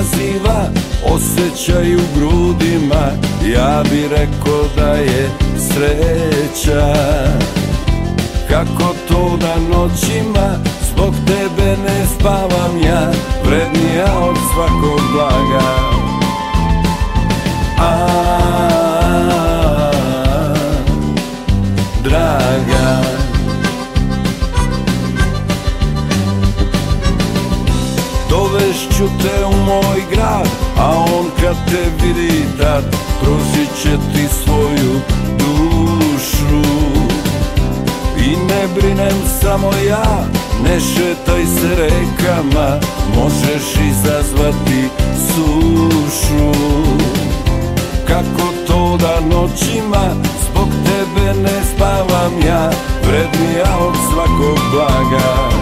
[0.04, 0.70] naziva,
[1.06, 3.12] osjećaj u grudima
[3.54, 6.94] Ja bi rekao da je sreća.
[8.50, 10.56] Kako to da noćima
[10.94, 13.12] Zbog tebe ne spavam ja
[13.46, 15.93] Vrednija od svakog blaga
[29.04, 30.48] Dovešću te u moj grad
[30.78, 32.84] A on kad te vidi tad
[33.22, 35.02] Pružit će ti svoju
[35.38, 36.70] dušu.
[38.18, 40.26] I ne brinem samo ja
[40.64, 42.80] Ne šetaj se rekama
[43.16, 44.90] Možeš izazvati
[45.28, 46.60] sušu.
[48.08, 50.16] Kako to da noćima
[50.50, 52.70] Zbog tebe ne spavam ja
[53.04, 55.53] Vrednija od svakog blaga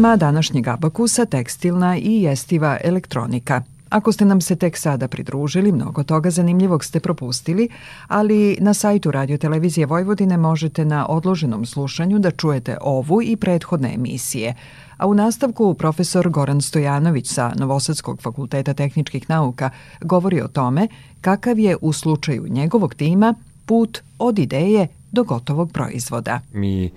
[0.00, 3.62] Tema današnjeg abakusa tekstilna i jestiva elektronika.
[3.88, 7.68] Ako ste nam se tek sada pridružili, mnogo toga zanimljivog ste propustili,
[8.08, 13.94] ali na sajtu Radio Televizije Vojvodine možete na odloženom slušanju da čujete ovu i prethodne
[13.94, 14.54] emisije.
[14.96, 19.70] A u nastavku profesor Goran Stojanović sa Novosadskog fakulteta tehničkih nauka
[20.00, 20.88] govori o tome
[21.20, 23.34] kakav je u slučaju njegovog tima
[23.66, 26.40] put od ideje do gotovog proizvoda.
[26.52, 26.90] Mi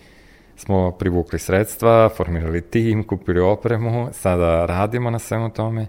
[0.55, 5.87] smo privukli sredstva, formirali tim, kupili opremu, sada radimo na svemu tome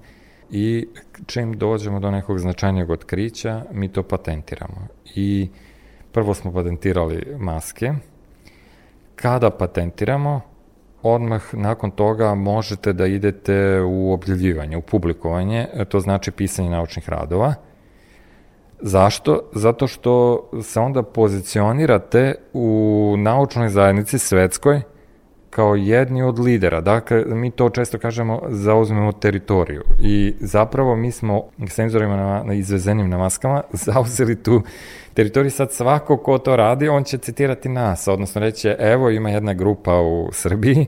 [0.51, 0.89] i
[1.27, 4.87] čim dođemo do nekog značajnijeg otkrića, mi to patentiramo.
[5.15, 5.49] I
[6.13, 7.93] prvo smo patentirali maske.
[9.17, 10.41] Kada patentiramo,
[11.03, 17.55] odmah nakon toga možete da idete u objavljivanje, u publikovanje, to znači pisanje naučnih radova.
[18.87, 19.41] Zašto?
[19.53, 24.81] Zato što se onda pozicionirate u naučnoj zajednici svetskoj
[25.51, 26.81] kao jedni od lidera.
[26.81, 29.83] Dakle, mi to često kažemo, zauzmemo teritoriju.
[30.01, 34.63] I zapravo mi smo senzorima na, na izvezenim na maskama zauzeli tu
[35.15, 35.51] teritoriju.
[35.51, 40.01] Sad svako ko to radi, on će citirati nas, odnosno reći, evo ima jedna grupa
[40.01, 40.87] u Srbiji,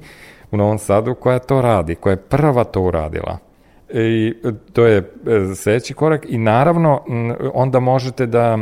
[0.50, 3.45] u Novom Sadu, koja to radi, koja je prva to uradila.
[3.90, 4.34] I
[4.72, 7.04] to je e, sledeći korak i naravno
[7.54, 8.58] onda možete da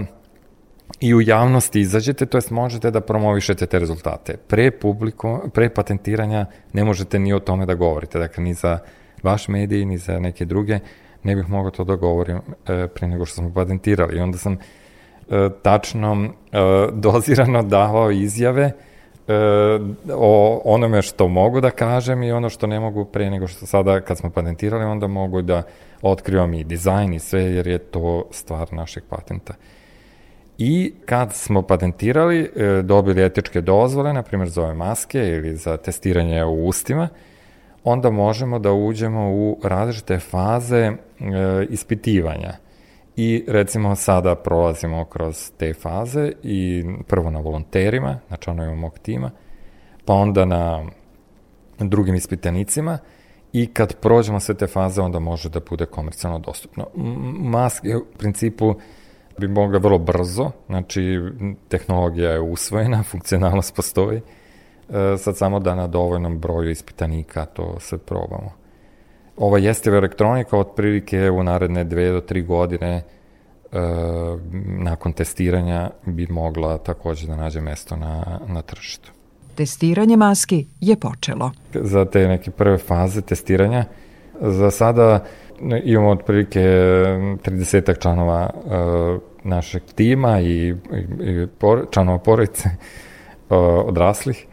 [1.01, 4.37] i u javnosti izađete, to jest možete da promovišete te rezultate.
[4.37, 8.79] Pre, publiko, pre patentiranja ne možete ni o tome da govorite, dakle ni za
[9.23, 10.79] vaš medij, ni za neke druge,
[11.23, 14.17] ne bih mogao to da govorim e, pre nego što smo patentirali.
[14.17, 16.59] I onda sam e, tačno e,
[16.93, 18.94] dozirano davao izjave e,
[20.15, 24.01] o onome što mogu da kažem i ono što ne mogu pre nego što sada
[24.01, 25.63] kad smo patentirali, onda mogu da
[26.03, 29.55] otkrivam i dizajn i sve, jer je to stvar našeg patenta.
[30.59, 35.77] I kad smo patentirali, e, dobili etičke dozvole, na primjer za ove maske ili za
[35.77, 37.09] testiranje u ustima,
[37.85, 40.93] onda možemo da uđemo u različite faze e,
[41.71, 42.64] ispitivanja.
[43.17, 49.31] I recimo sada prolazimo kroz te faze i prvo na volonterima, na članovima mog tima,
[50.05, 50.87] pa onda na
[51.79, 52.99] drugim ispitanicima
[53.53, 56.87] i kad prođemo sve te faze onda može da bude komercijalno dostupno.
[57.41, 58.75] Maske u principu
[59.39, 61.19] bi mogla vrlo brzo, znači
[61.69, 64.21] tehnologija je usvojena, funkcionalnost postoji,
[64.89, 68.64] e, sad samo da na dovoljnom broju ispitanika to sve probamo.
[69.37, 73.03] Ova jestiva elektronika otprilike u naredne dve do tri godine e,
[74.65, 79.13] nakon testiranja bi mogla takođe da nađe mesto na, na tržištu.
[79.55, 81.51] Testiranje maski je počelo.
[81.75, 83.85] Za te neke prve faze testiranja,
[84.41, 85.25] za sada
[85.85, 90.75] imamo otprilike 30 članova uh, našeg tima i, i,
[91.21, 93.57] i por, članova porodice uh,
[93.87, 94.47] odraslih,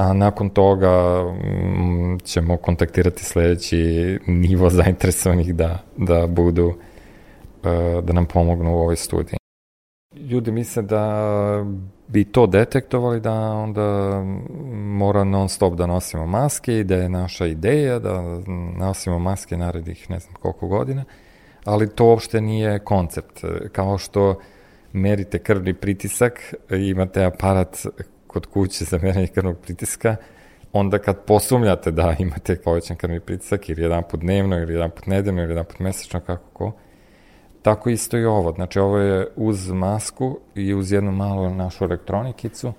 [0.00, 8.26] a nakon toga um, ćemo kontaktirati sledeći nivo zainteresovanih da, da budu, uh, da nam
[8.26, 9.36] pomognu u ovoj studiji.
[10.16, 11.64] Ljudi misle da
[12.08, 14.20] bi to detektovali da onda
[14.74, 18.22] mora non stop da nosimo maske i da je naša ideja da
[18.78, 21.04] nosimo maske narednih ne znam koliko godina,
[21.64, 23.40] ali to uopšte nije koncept.
[23.72, 24.40] Kao što
[24.92, 27.86] merite krvni pritisak, imate aparat
[28.32, 30.16] kod kuće za merenje krvnog pritiska,
[30.72, 35.06] onda kad posumljate da imate povećan krvni pritisak ili jedan put dnevno ili jedan put
[35.06, 36.72] nedeljno ili jedan put mesečno, kako ko,
[37.62, 38.52] Tako isto i ovo.
[38.52, 42.68] Znači, ovo je uz masku i uz jednu malu našu elektronikicu.
[42.68, 42.72] E,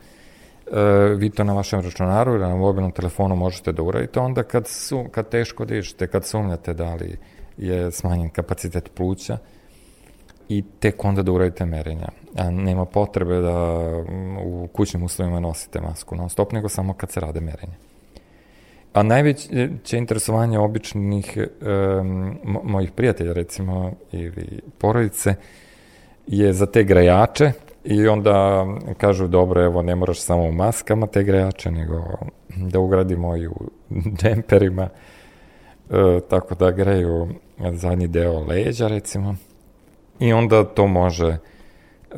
[1.15, 5.05] vi to na vašem računaru ili na mobilnom telefonu možete da uradite onda kad, su,
[5.11, 7.17] kad teško dišete, kad sumnjate da li
[7.57, 9.37] je smanjen kapacitet pluća
[10.49, 12.07] i tek onda da uradite merenja.
[12.35, 13.87] A nema potrebe da
[14.45, 17.75] u kućnim uslovima nosite masku non stop, nego samo kad se rade merenja.
[18.93, 25.35] A najveće interesovanje običnih um, mojih prijatelja, recimo, ili porodice,
[26.27, 27.51] je za te grejače
[27.83, 28.65] i onda
[28.97, 32.03] kažu, dobro, evo, ne moraš samo u maskama te grejače, nego
[32.49, 33.55] da ugradimo i u
[34.21, 34.89] džemperima,
[35.89, 37.27] e, tako da greju
[37.71, 39.35] zadnji deo leđa, recimo.
[40.19, 41.37] I onda to može e,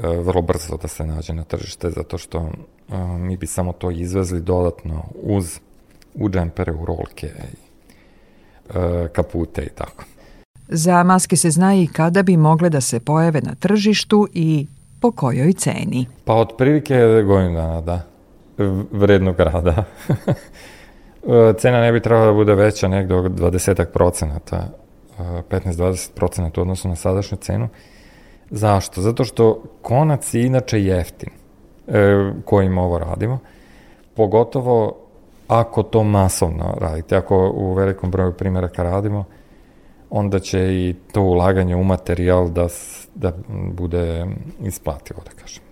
[0.02, 4.42] vrlo brzo da se nađe na tržište, zato što e, mi bi samo to izvezli
[4.42, 5.60] dodatno uz
[6.14, 10.04] u džempere, u rolke e, kapute i tako.
[10.68, 14.68] Za maske se zna i kada bi mogle da se pojave na tržištu i
[15.00, 16.08] po kojoj ceni.
[16.26, 18.02] Pa otprilike godinu dana, da.
[18.92, 19.84] Vrednog rada.
[21.60, 24.70] Cena ne bi trebala da bude veća negde od 20 procenata,
[25.20, 27.70] 15-20 procenata u odnosu na sadašnju cenu.
[28.56, 29.02] Zašto?
[29.02, 31.30] Zato što konac je inače jeftin
[31.88, 33.40] e, kojim ovo radimo.
[34.16, 34.96] Pogotovo
[35.48, 39.26] ako to masovno radite, ako u velikom broju primjeraka radimo,
[40.10, 42.68] onda će i to ulaganje u materijal da,
[43.16, 43.32] da
[43.72, 44.26] bude
[44.62, 45.64] isplativo, da kažem.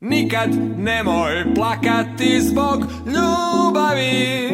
[0.00, 4.50] Nikad nemoj plakati zbog ljubavi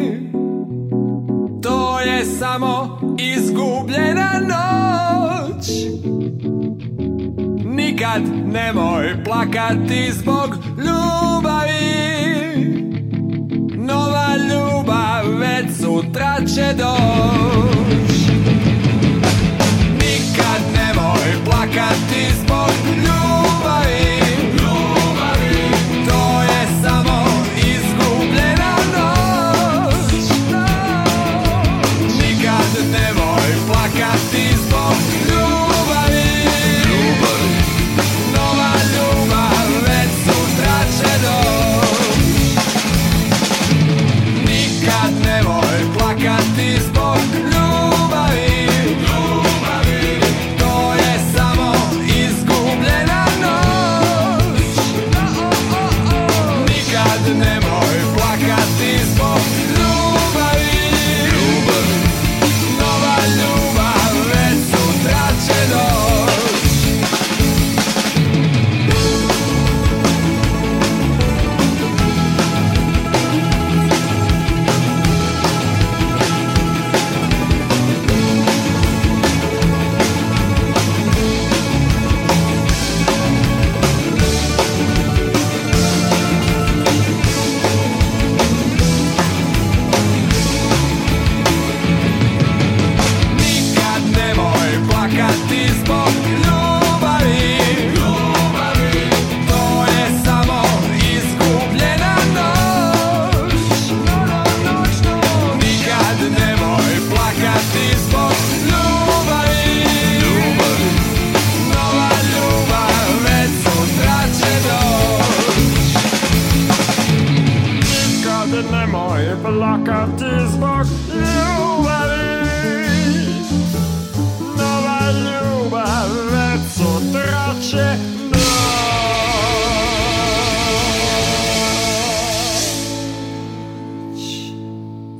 [1.63, 5.67] To je samo izgubljena noć
[7.87, 11.77] Nikad nemoj plakati zbog ljubavi.
[13.75, 18.17] Nova ljubav već sutra će doć
[19.93, 24.06] Nikad nemoj plakati zbog ljubavi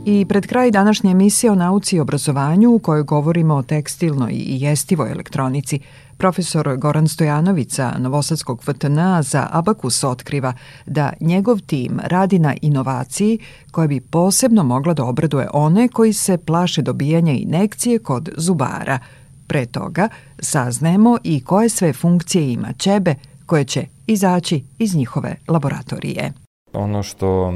[0.10, 4.62] I pred kraj današnje emisije o nauci i obrazovanju u kojoj govorimo o tekstilnoj i
[4.62, 5.80] jestivoj elektronici,
[6.18, 10.54] profesor Goran Stojanović sa Novosadskog VTN za Abakus otkriva
[10.86, 13.40] da njegov tim radi na inovaciji
[13.72, 19.00] koja bi posebno mogla da obraduje one koji se plaše dobijanja inekcije kod zubara.
[19.48, 26.47] Pre toga saznajemo i koje sve funkcije ima ćebe koje će izaći iz njihove laboratorije.
[26.74, 27.54] Ono što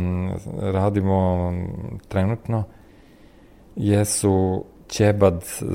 [0.59, 1.51] radimo
[2.07, 2.63] trenutno
[3.75, 5.65] jesu ćebad, e,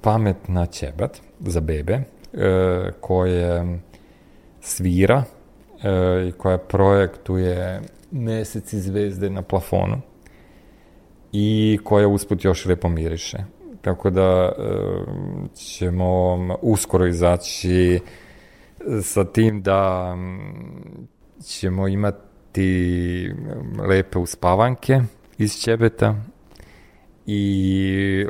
[0.00, 2.02] pametna ćebad za bebe e,
[3.00, 3.78] koje
[4.60, 5.24] svira
[5.82, 10.00] e, i koja projektuje mesec i zvezde na plafonu
[11.32, 13.38] i koja usput još lepo miriše.
[13.82, 14.52] Tako da
[15.54, 18.00] ćemo uskoro izaći
[19.02, 20.14] sa tim da
[21.44, 22.31] ćemo imati
[23.88, 25.00] lepe uspavanke
[25.38, 26.14] iz ćebeta
[27.26, 28.26] i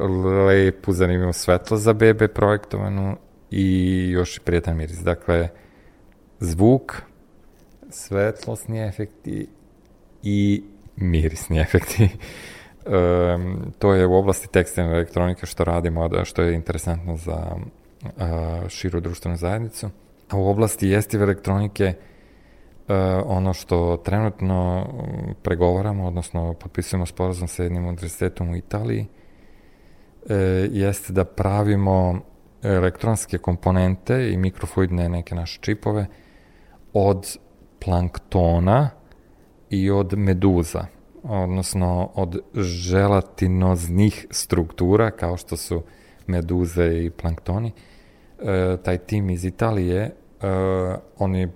[0.46, 3.16] lepu zanimljivu svetlo za bebe projektovanu
[3.50, 4.98] i još i prijetan miris.
[4.98, 5.48] Dakle,
[6.40, 7.02] zvuk,
[7.90, 9.46] svetlosni efekti
[10.22, 10.62] i
[10.96, 12.08] mirisni efekti.
[12.86, 17.56] um, to je u oblasti tekstilne elektronike što radimo, a što je interesantno za
[18.02, 19.90] uh, širu društvenu zajednicu.
[20.28, 21.94] A u oblasti jestive elektronike
[23.26, 24.86] ono što trenutno
[25.42, 30.30] pregovaramo, odnosno potpisujemo sporazum sa jednim univerzitetom u Italiji, uh,
[30.70, 32.20] jeste da pravimo
[32.62, 36.06] elektronske komponente i mikrofluidne neke naše čipove
[36.92, 37.38] od
[37.84, 38.90] planktona
[39.70, 40.86] i od meduza,
[41.22, 45.82] odnosno od želatinoznih struktura kao što su
[46.26, 47.72] meduze i planktoni.
[48.38, 50.10] E, taj tim iz Italije
[50.42, 51.48] uh, oni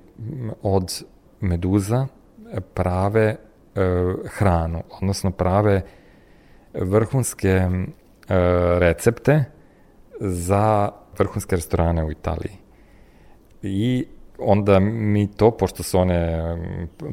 [0.62, 1.04] od
[1.46, 2.06] meduza
[2.74, 5.82] prave uh, hranu, odnosno prave
[6.74, 8.34] vrhunske uh,
[8.78, 9.44] recepte
[10.20, 12.52] za vrhunske restorane u Italiji.
[13.62, 14.06] I
[14.38, 16.42] onda mi to, pošto su one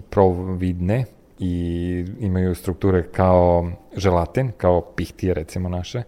[0.10, 1.06] providne
[1.40, 6.04] i imaju strukture kao želatin, kao pihtije recimo naše,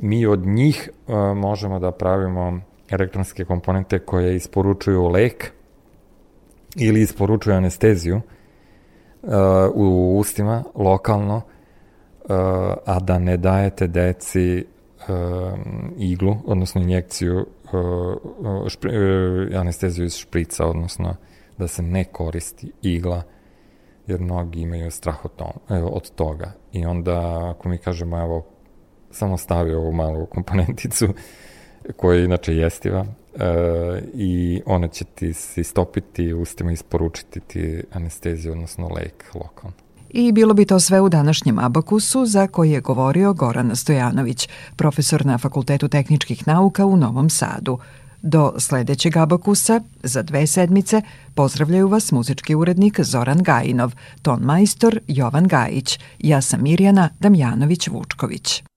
[0.00, 5.52] mi od njih uh, možemo da pravimo elektronske komponente koje isporučuju lek
[6.76, 8.16] ili isporučuju anesteziju
[9.22, 9.32] uh,
[9.74, 11.42] u ustima lokalno, uh,
[12.86, 14.64] a da ne dajete deci
[15.08, 15.58] uh,
[15.96, 21.16] iglu, odnosno injekciju, uh, špri, uh, anesteziju iz šprica, odnosno
[21.58, 23.22] da se ne koristi igla,
[24.06, 26.52] jer mnogi imaju strah od, to, od toga.
[26.72, 28.46] I onda, ako mi kažemo, evo,
[29.10, 31.08] samo stavi ovu malu komponenticu,
[31.96, 33.44] koja je inače jestiva e,
[34.14, 39.76] i ona će ti se istopiti ustima isporučiti ti anesteziju, odnosno lek lokalno.
[40.10, 45.26] I bilo bi to sve u današnjem Abakusu za koji je govorio Goran Stojanović, profesor
[45.26, 47.78] na Fakultetu tehničkih nauka u Novom Sadu.
[48.22, 51.02] Do sledećeg Abakusa, za dve sedmice,
[51.34, 58.67] pozdravljaju vas muzički urednik Zoran Gajinov, ton majstor Jovan Gajić, ja sam Mirjana Damjanović-Vučković.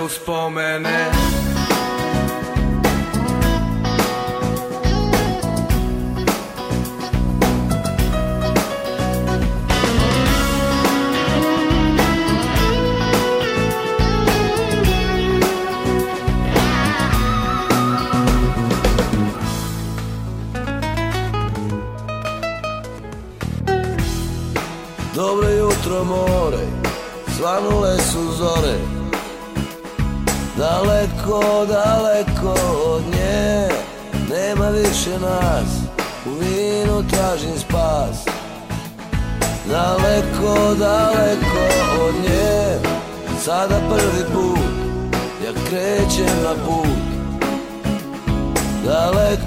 [0.00, 0.39] meus pós.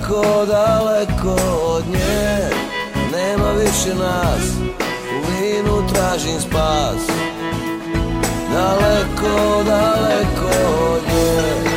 [0.04, 1.36] tako daleko
[1.66, 2.50] od nje
[3.12, 4.42] Nema više nas,
[5.18, 7.08] u vinu tražim spas.
[8.54, 10.50] Daleko, daleko
[10.94, 11.73] od nje.